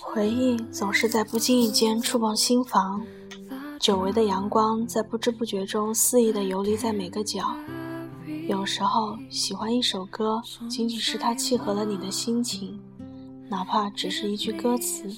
[0.00, 3.02] 回忆总是在不经意间触碰心房，
[3.78, 7.54] 久违的阳光在不知不觉中肆意地游离在每个角。
[8.48, 10.40] 有时候喜欢一首歌，
[10.70, 12.80] 仅仅是它契合了你的心情，
[13.50, 15.14] 哪怕只是一句歌词。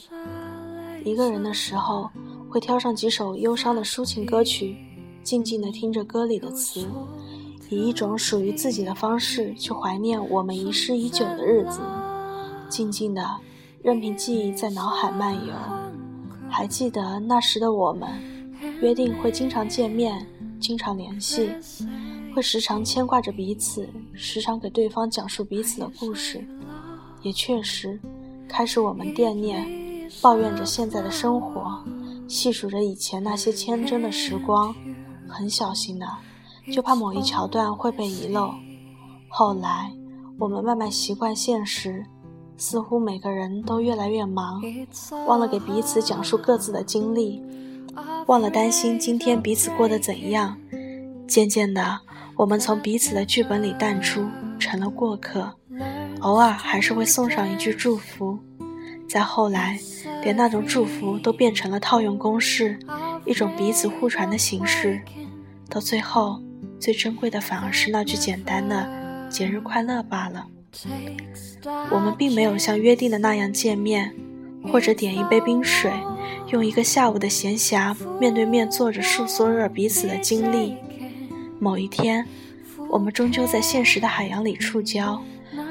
[1.05, 2.11] 一个人的时候，
[2.49, 4.77] 会挑上几首忧伤的抒情歌曲，
[5.23, 6.89] 静静地听着歌里的词，
[7.71, 11.81] 以一种属于自己的方式去怀念我们遗失已久的日子，
[12.69, 13.25] 静静地
[13.83, 15.53] 任凭记忆在脑海漫游。
[16.51, 18.09] 还记得那时的我们，
[18.83, 20.27] 约定会经常见面，
[20.59, 21.49] 经常联系，
[22.35, 26.45] 会时常牵挂着彼此，时常给对方讲述彼此的故事。
[27.23, 28.01] 也确实，
[28.49, 29.79] 开始我们惦念。
[30.21, 31.85] 抱怨着现在的生活，
[32.27, 34.75] 细数着以前那些天真的时光，
[35.29, 36.07] 很小心的，
[36.73, 38.53] 就怕某一桥段会被遗漏。
[39.29, 39.93] 后来，
[40.39, 42.05] 我们慢慢习惯现实，
[42.57, 44.61] 似乎每个人都越来越忙，
[45.27, 47.43] 忘了给彼此讲述各自的经历，
[48.27, 50.57] 忘了担心今天彼此过得怎样。
[51.27, 52.01] 渐渐的，
[52.37, 54.27] 我们从彼此的剧本里淡出，
[54.59, 55.55] 成了过客，
[56.21, 58.39] 偶尔还是会送上一句祝福。
[59.09, 59.79] 再后来，
[60.23, 62.79] 连那种祝福都变成了套用公式，
[63.25, 65.01] 一种彼此互传的形式。
[65.69, 66.41] 到最后，
[66.81, 68.89] 最珍贵的反而是那句简单的
[69.29, 70.47] “节日快乐”罢了。
[71.91, 74.15] 我们并没有像约定的那样见面，
[74.73, 75.93] 或者点一杯冰水，
[76.49, 80.75] 用一个下午的闲暇面对面坐着诉说着彼此的经历。
[81.59, 82.27] 某一天，
[82.89, 85.21] 我们终究在现实的海洋里触礁，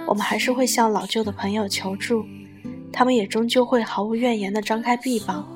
[0.06, 2.24] 我们还是会向老旧的朋友求助。
[2.92, 5.48] 他们也终究会毫无怨言地张开臂膀。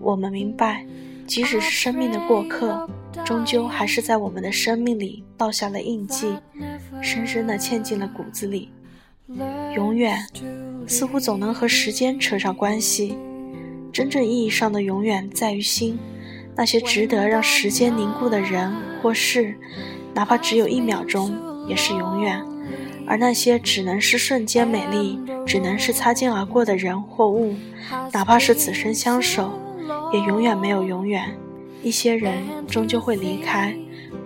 [0.00, 0.86] 我们明白，
[1.26, 2.88] 即使是生命的过客，
[3.28, 6.34] 终究还是在我们的生命里烙下了印记，
[7.02, 8.70] 深深地嵌进了骨子里。
[9.74, 10.18] 永远，
[10.86, 13.18] 似乎总能和时间扯上关系。
[13.92, 15.98] 真正意义上的永远在于心，
[16.56, 19.54] 那些值得让时间凝固的人或事，
[20.14, 21.36] 哪怕只有一秒钟，
[21.68, 22.42] 也是永远。
[23.06, 27.54] 而那些只能是瞬间美丽，只能是擦肩而过的人或物，
[28.10, 29.52] 哪怕是此生相守，
[30.14, 31.38] 也永远没有永远。
[31.82, 33.74] 一些人终究会离开，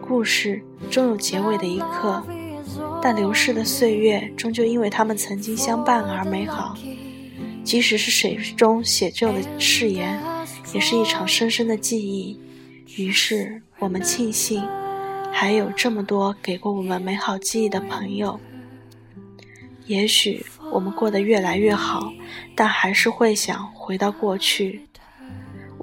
[0.01, 2.23] 故事终有结尾的一刻，
[3.03, 6.77] 但流逝的岁月终究因为他们曾经相伴而美好。
[7.63, 10.21] 即使是水中写就的誓言，
[10.75, 12.41] 也是一场深深的记忆。
[12.97, 14.67] 于是我们庆幸，
[15.31, 18.41] 还有这么多给过我们美好记忆的朋友。
[19.87, 22.13] 也许我们过得越来越好，
[22.57, 24.83] 但还是会想回到过去。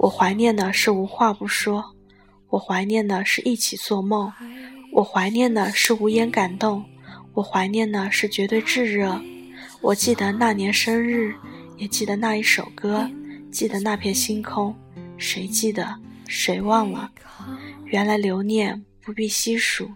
[0.00, 1.84] 我怀念的是无话不说，
[2.48, 4.32] 我怀念的是一起做梦，
[4.92, 6.82] 我怀念的是无言感动，
[7.34, 9.20] 我怀念的是绝对炙热。
[9.82, 11.34] 我记得那年生日，
[11.76, 13.06] 也记得那一首歌，
[13.52, 14.74] 记得那片星空。
[15.18, 15.94] 谁记得？
[16.26, 17.10] 谁忘了？
[17.84, 19.90] 原来留念不必细数，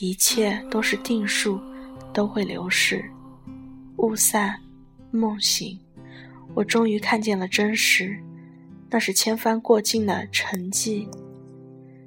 [0.00, 1.58] 一切都是定数，
[2.12, 3.02] 都会流逝。
[3.96, 4.60] 雾散，
[5.10, 5.80] 梦醒，
[6.54, 8.22] 我终于看见了真实，
[8.96, 11.06] 那是千帆过尽的沉寂。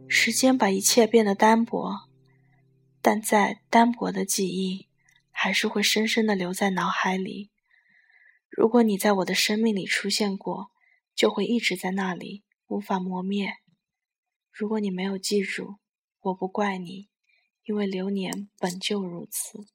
[0.08, 2.10] 时间把一切变得单薄，
[3.00, 4.88] 但在单薄的记忆，
[5.30, 7.52] 还是会深深的留在脑海里。
[8.50, 10.72] 如果你在我的生命里出现过，
[11.14, 13.54] 就会一直在那里，无法磨灭。
[14.52, 15.76] 如果你没有记住，
[16.22, 17.08] 我不怪你，
[17.66, 19.68] 因为流年本就如此。